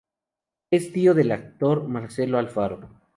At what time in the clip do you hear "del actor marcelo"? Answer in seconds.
1.13-2.39